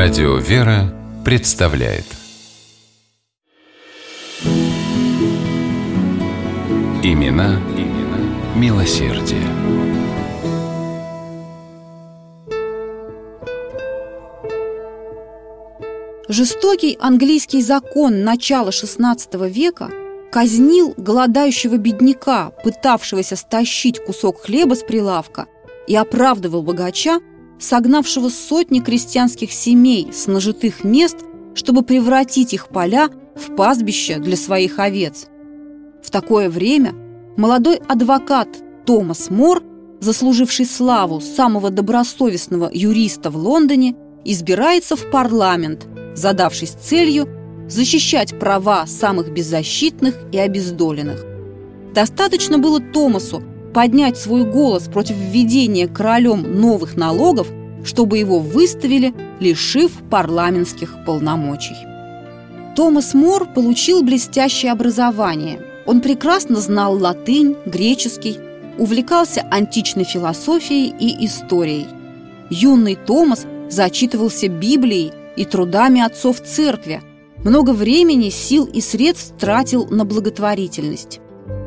Радио 0.00 0.36
«Вера» 0.36 0.94
представляет 1.24 2.04
Имена, 7.02 7.60
имена 7.76 8.20
милосердие. 8.54 9.42
Жестокий 16.28 16.96
английский 17.00 17.60
закон 17.60 18.22
начала 18.22 18.68
XVI 18.68 19.50
века 19.50 19.90
казнил 20.30 20.94
голодающего 20.96 21.76
бедняка, 21.76 22.52
пытавшегося 22.62 23.34
стащить 23.34 23.98
кусок 24.04 24.42
хлеба 24.42 24.74
с 24.74 24.84
прилавка, 24.84 25.46
и 25.88 25.96
оправдывал 25.96 26.62
богача, 26.62 27.18
согнавшего 27.58 28.28
сотни 28.28 28.80
крестьянских 28.80 29.52
семей 29.52 30.10
с 30.12 30.26
нажитых 30.26 30.84
мест, 30.84 31.18
чтобы 31.54 31.82
превратить 31.82 32.54
их 32.54 32.68
поля 32.68 33.08
в 33.34 33.54
пастбище 33.56 34.18
для 34.18 34.36
своих 34.36 34.78
овец. 34.78 35.26
В 36.02 36.10
такое 36.10 36.48
время 36.48 36.94
молодой 37.36 37.80
адвокат 37.88 38.48
Томас 38.86 39.30
Мор, 39.30 39.62
заслуживший 40.00 40.66
славу 40.66 41.20
самого 41.20 41.70
добросовестного 41.70 42.70
юриста 42.72 43.30
в 43.30 43.36
Лондоне, 43.36 43.94
избирается 44.24 44.96
в 44.96 45.10
парламент, 45.10 45.86
задавшись 46.14 46.70
целью 46.70 47.28
защищать 47.68 48.38
права 48.38 48.86
самых 48.86 49.32
беззащитных 49.32 50.14
и 50.32 50.38
обездоленных. 50.38 51.24
Достаточно 51.94 52.58
было 52.58 52.80
Томасу 52.80 53.42
поднять 53.78 54.18
свой 54.18 54.42
голос 54.42 54.88
против 54.88 55.14
введения 55.14 55.86
королем 55.86 56.60
новых 56.60 56.96
налогов, 56.96 57.46
чтобы 57.84 58.18
его 58.18 58.40
выставили, 58.40 59.14
лишив 59.38 59.92
парламентских 60.10 60.96
полномочий. 61.06 61.76
Томас 62.74 63.14
Мор 63.14 63.46
получил 63.46 64.02
блестящее 64.02 64.72
образование. 64.72 65.60
Он 65.86 66.00
прекрасно 66.00 66.56
знал 66.56 66.98
латынь, 66.98 67.54
греческий, 67.66 68.38
увлекался 68.78 69.42
античной 69.48 70.02
философией 70.02 70.92
и 70.98 71.24
историей. 71.24 71.86
Юный 72.50 72.96
Томас 72.96 73.46
зачитывался 73.70 74.48
Библией 74.48 75.12
и 75.36 75.44
трудами 75.44 76.00
отцов 76.00 76.40
церкви, 76.40 77.00
много 77.44 77.70
времени, 77.70 78.30
сил 78.30 78.64
и 78.64 78.80
средств 78.80 79.38
тратил 79.38 79.86
на 79.86 80.04
благотворительность. 80.04 81.20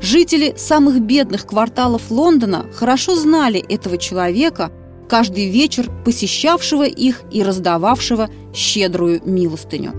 Жители 0.00 0.54
самых 0.56 1.00
бедных 1.00 1.46
кварталов 1.46 2.10
Лондона 2.10 2.66
хорошо 2.72 3.16
знали 3.16 3.58
этого 3.58 3.98
человека, 3.98 4.70
каждый 5.08 5.50
вечер 5.50 5.90
посещавшего 6.04 6.84
их 6.84 7.22
и 7.32 7.42
раздававшего 7.42 8.30
щедрую 8.54 9.20
милостыню. 9.24 9.92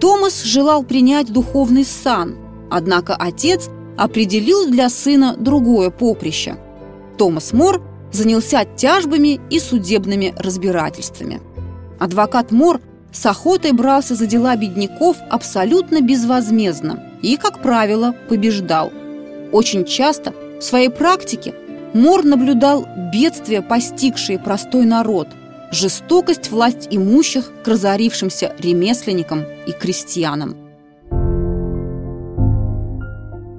Томас 0.00 0.42
желал 0.44 0.84
принять 0.84 1.32
духовный 1.32 1.84
сан, 1.84 2.36
однако 2.70 3.14
отец 3.16 3.68
определил 3.96 4.66
для 4.66 4.88
сына 4.88 5.36
другое 5.36 5.90
поприще. 5.90 6.56
Томас 7.18 7.52
Мор 7.52 7.82
занялся 8.12 8.64
тяжбами 8.64 9.40
и 9.50 9.58
судебными 9.58 10.34
разбирательствами. 10.38 11.40
Адвокат 11.98 12.52
Мор 12.52 12.80
с 13.12 13.26
охотой 13.26 13.72
брался 13.72 14.14
за 14.14 14.26
дела 14.26 14.56
бедняков 14.56 15.16
абсолютно 15.30 16.00
безвозмездно 16.00 17.02
и, 17.22 17.36
как 17.36 17.60
правило, 17.62 18.14
побеждал– 18.28 18.92
очень 19.52 19.84
часто 19.84 20.34
в 20.58 20.62
своей 20.62 20.88
практике 20.88 21.54
Мор 21.94 22.24
наблюдал 22.24 22.86
бедствия, 23.12 23.60
постигшие 23.60 24.38
простой 24.38 24.86
народ, 24.86 25.28
жестокость 25.70 26.50
власть 26.50 26.88
имущих 26.90 27.52
к 27.62 27.68
разорившимся 27.68 28.54
ремесленникам 28.58 29.44
и 29.66 29.72
крестьянам. 29.72 30.56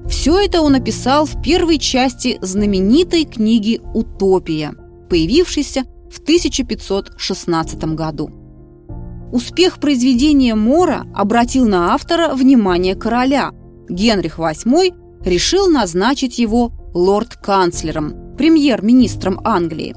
Все 0.09 0.40
это 0.40 0.62
он 0.62 0.75
описал 0.75 1.25
в 1.25 1.41
первой 1.41 1.78
части 1.78 2.38
знаменитой 2.41 3.25
книги 3.25 3.81
«Утопия», 3.94 4.73
появившейся 5.09 5.84
в 6.09 6.19
1516 6.19 7.84
году. 7.95 8.31
Успех 9.31 9.79
произведения 9.79 10.56
Мора 10.56 11.06
обратил 11.13 11.68
на 11.68 11.94
автора 11.94 12.35
внимание 12.35 12.95
короля. 12.95 13.51
Генрих 13.89 14.39
VIII 14.39 15.03
решил 15.25 15.67
назначить 15.67 16.39
его 16.39 16.72
лорд-канцлером, 16.94 18.35
премьер-министром 18.38 19.39
Англии. 19.44 19.95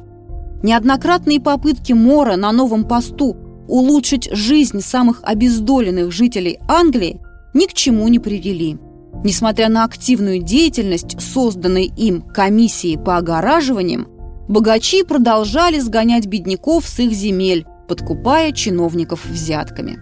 Неоднократные 0.62 1.41
попытки 1.41 1.92
Мора 1.92 2.37
на 2.37 2.53
новом 2.53 2.84
посту 2.84 3.36
улучшить 3.69 4.28
жизнь 4.32 4.81
самых 4.81 5.20
обездоленных 5.22 6.12
жителей 6.12 6.59
Англии 6.69 7.20
ни 7.54 7.66
к 7.66 7.75
чему 7.75 8.09
не 8.09 8.19
привели. 8.19 8.78
Несмотря 9.25 9.69
на 9.69 9.84
активную 9.84 10.42
деятельность, 10.42 11.20
созданной 11.20 11.91
им 11.97 12.22
комиссии 12.22 12.97
по 12.97 13.16
огораживаниям, 13.16 14.09
богачи 14.48 15.03
продолжали 15.03 15.78
сгонять 15.81 16.26
бедняков 16.26 16.86
с 16.86 16.98
их 17.00 17.12
земель, 17.12 17.66
подкупая 17.88 18.53
чиновников 18.53 19.25
взятками. 19.25 19.98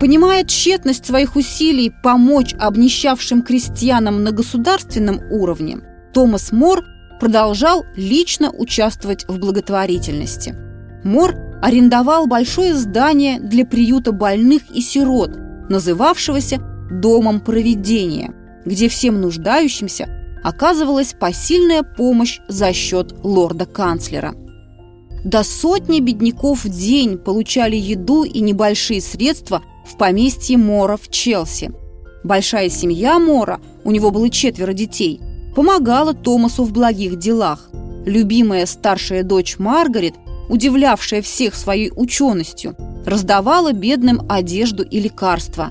Понимая 0.00 0.44
тщетность 0.44 1.04
своих 1.04 1.36
усилий 1.36 1.92
помочь 2.02 2.54
обнищавшим 2.58 3.42
крестьянам 3.42 4.24
на 4.24 4.32
государственном 4.32 5.20
уровне, 5.30 5.80
Томас 6.14 6.52
Мор 6.52 6.86
продолжал 7.20 7.84
лично 7.96 8.50
участвовать 8.50 9.26
в 9.28 9.38
благотворительности. 9.38 10.56
Мор 11.04 11.34
арендовал 11.60 12.26
большое 12.26 12.74
здание 12.74 13.38
для 13.40 13.66
приюта 13.66 14.12
больных 14.12 14.62
и 14.74 14.80
сирот, 14.80 15.36
называвшегося 15.68 16.62
«Домом 16.90 17.40
проведения», 17.40 18.32
где 18.64 18.88
всем 18.88 19.20
нуждающимся 19.20 20.08
оказывалась 20.42 21.12
посильная 21.12 21.82
помощь 21.82 22.40
за 22.48 22.72
счет 22.72 23.14
лорда-канцлера. 23.22 24.34
До 25.24 25.44
сотни 25.44 26.00
бедняков 26.00 26.64
в 26.64 26.70
день 26.70 27.18
получали 27.18 27.76
еду 27.76 28.24
и 28.24 28.40
небольшие 28.40 29.02
средства 29.02 29.62
в 29.90 29.96
поместье 29.96 30.56
Мора 30.56 30.96
в 30.96 31.10
Челси. 31.10 31.72
Большая 32.22 32.68
семья 32.68 33.18
Мора, 33.18 33.60
у 33.84 33.90
него 33.90 34.10
было 34.10 34.30
четверо 34.30 34.72
детей, 34.72 35.20
помогала 35.56 36.14
Томасу 36.14 36.64
в 36.64 36.72
благих 36.72 37.18
делах. 37.18 37.70
Любимая 38.06 38.66
старшая 38.66 39.22
дочь 39.22 39.58
Маргарет, 39.58 40.14
удивлявшая 40.48 41.22
всех 41.22 41.54
своей 41.54 41.90
ученостью, 41.94 42.76
раздавала 43.04 43.72
бедным 43.72 44.22
одежду 44.28 44.82
и 44.82 45.00
лекарства. 45.00 45.70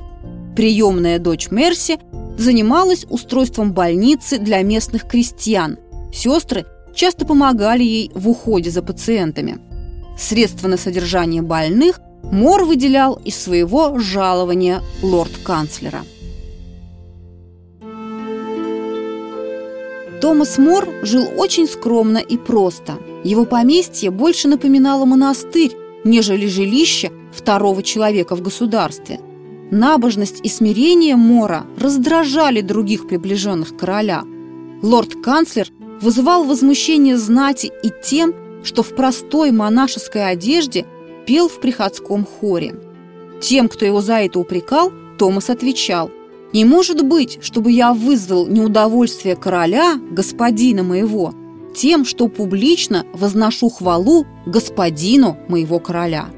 Приемная 0.56 1.20
дочь 1.20 1.50
Мерси 1.52 2.00
занималась 2.38 3.06
устройством 3.10 3.74
больницы 3.74 4.38
для 4.40 4.62
местных 4.62 5.08
крестьян. 5.08 5.78
Сестры 6.14 6.66
часто 6.94 7.26
помогали 7.26 7.84
ей 7.84 8.12
в 8.14 8.30
уходе 8.30 8.70
за 8.72 8.82
пациентами. 8.82 9.60
Средства 10.18 10.68
на 10.68 10.78
содержание 10.78 11.42
больных 11.42 12.02
Мор 12.32 12.64
выделял 12.66 13.20
из 13.26 13.36
своего 13.36 13.98
жалования 13.98 14.84
лорд-канцлера. 15.02 16.04
Томас 20.22 20.60
Мор 20.60 20.88
жил 21.02 21.26
очень 21.38 21.68
скромно 21.68 22.20
и 22.20 22.38
просто. 22.38 23.00
Его 23.24 23.46
поместье 23.46 24.12
больше 24.12 24.48
напоминало 24.48 25.06
монастырь, 25.06 25.72
нежели 26.04 26.46
жилище 26.46 27.12
второго 27.34 27.82
человека 27.82 28.36
в 28.36 28.42
государстве. 28.44 29.20
Набожность 29.72 30.40
и 30.44 30.50
смирение 30.50 31.16
Мора 31.16 31.66
раздражали 31.80 32.62
других 32.62 33.08
приближенных 33.08 33.76
короля. 33.76 34.24
Лорд-канцлер 34.84 35.70
вызывал 36.00 36.44
возмущение 36.44 37.18
знати 37.18 37.72
и 37.82 37.92
тем, 38.04 38.36
что 38.64 38.84
в 38.84 38.96
простой 38.96 39.52
монашеской 39.52 40.30
одежде– 40.30 40.86
пел 41.30 41.48
в 41.48 41.60
приходском 41.60 42.26
хоре. 42.26 42.74
Тем, 43.40 43.70
кто 43.70 43.86
его 43.86 44.02
за 44.02 44.16
это 44.16 44.40
упрекал, 44.40 44.92
Томас 45.20 45.52
отвечал, 45.52 46.10
«Не 46.54 46.66
может 46.66 47.06
быть, 47.06 47.38
чтобы 47.42 47.72
я 47.72 47.94
вызвал 47.94 48.48
неудовольствие 48.48 49.36
короля, 49.36 50.00
господина 50.10 50.82
моего, 50.82 51.36
тем, 51.76 52.04
что 52.04 52.30
публично 52.30 53.06
возношу 53.14 53.70
хвалу 53.70 54.26
господину 54.48 55.38
моего 55.48 55.78
короля». 55.78 56.30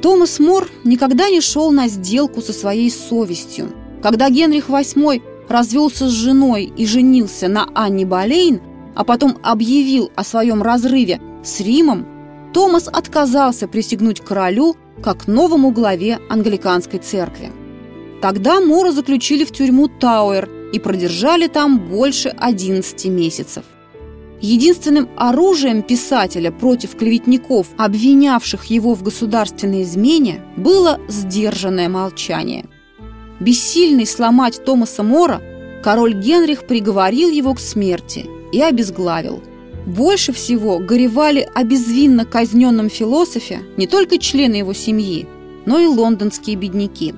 Томас 0.00 0.38
Мор 0.38 0.68
никогда 0.84 1.28
не 1.28 1.40
шел 1.40 1.72
на 1.72 1.88
сделку 1.88 2.40
со 2.40 2.52
своей 2.52 2.92
совестью. 2.92 3.70
Когда 4.00 4.30
Генрих 4.30 4.68
VIII 4.68 5.22
развелся 5.48 6.06
с 6.06 6.12
женой 6.12 6.72
и 6.76 6.86
женился 6.86 7.48
на 7.48 7.68
Анне 7.74 8.06
Болейн, 8.06 8.60
а 8.94 9.02
потом 9.02 9.38
объявил 9.42 10.12
о 10.14 10.22
своем 10.22 10.62
разрыве 10.62 11.20
с 11.42 11.58
Римом, 11.60 12.06
Томас 12.56 12.88
отказался 12.88 13.68
присягнуть 13.68 14.20
королю 14.20 14.76
как 15.02 15.28
новому 15.28 15.72
главе 15.72 16.18
англиканской 16.30 16.98
церкви. 16.98 17.52
Тогда 18.22 18.62
Мора 18.62 18.92
заключили 18.92 19.44
в 19.44 19.52
тюрьму 19.52 19.88
Тауэр 19.88 20.48
и 20.72 20.78
продержали 20.78 21.48
там 21.48 21.78
больше 21.78 22.30
11 22.30 23.04
месяцев. 23.08 23.64
Единственным 24.40 25.06
оружием 25.18 25.82
писателя 25.82 26.50
против 26.50 26.96
клеветников, 26.96 27.66
обвинявших 27.76 28.64
его 28.64 28.94
в 28.94 29.02
государственной 29.02 29.82
измене, 29.82 30.42
было 30.56 30.98
сдержанное 31.08 31.90
молчание. 31.90 32.64
Бессильный 33.38 34.06
сломать 34.06 34.64
Томаса 34.64 35.02
Мора, 35.02 35.42
король 35.84 36.14
Генрих 36.14 36.66
приговорил 36.66 37.28
его 37.28 37.52
к 37.52 37.60
смерти 37.60 38.24
и 38.50 38.62
обезглавил. 38.62 39.42
Больше 39.86 40.32
всего 40.32 40.80
горевали 40.80 41.48
о 41.54 41.62
безвинно 41.62 42.24
казненном 42.24 42.90
философе 42.90 43.60
не 43.76 43.86
только 43.86 44.18
члены 44.18 44.56
его 44.56 44.72
семьи, 44.72 45.28
но 45.64 45.78
и 45.78 45.86
лондонские 45.86 46.56
бедняки. 46.56 47.14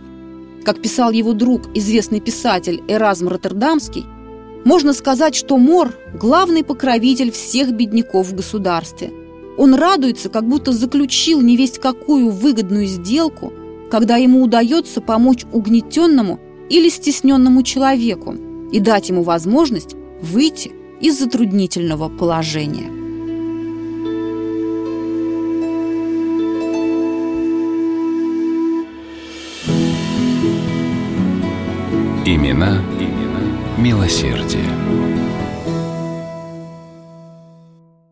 Как 0.65 0.83
писал 0.83 1.11
его 1.11 1.33
друг, 1.33 1.63
известный 1.75 2.21
писатель 2.21 2.83
Эразм 2.87 3.29
Роттердамский, 3.29 4.05
можно 4.67 4.93
сказать, 4.93 5.35
что 5.35 5.57
Мор– 5.57 5.95
главный 6.21 6.63
покровитель 6.63 7.31
всех 7.31 7.73
бедняков 7.73 8.27
в 8.27 8.35
государстве. 8.35 9.13
Он 9.57 9.75
радуется, 9.75 10.29
как 10.29 10.47
будто 10.47 10.73
заключил 10.73 11.41
невесть 11.41 11.79
какую 11.79 12.31
выгодную 12.31 12.87
сделку, 12.87 13.51
когда 13.91 14.17
ему 14.17 14.43
удается 14.43 15.01
помочь 15.01 15.47
угнетенному 15.53 16.39
или 16.69 16.91
стесненному 16.91 17.63
человеку 17.63 18.35
и 18.71 18.79
дать 18.79 19.09
ему 19.09 19.23
возможность 19.23 19.95
выйти 20.21 20.73
из 21.01 21.19
затруднительного 21.19 22.09
положения. 22.09 22.91
Имена, 32.25 32.83
имена 32.99 33.79
милосердие. 33.79 35.08